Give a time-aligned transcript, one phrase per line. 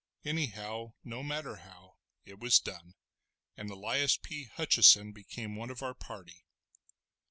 [0.25, 2.95] Anyhow, no matter how, it was done;
[3.55, 4.45] and Elias P.
[4.55, 6.43] Hutcheson became one of our party.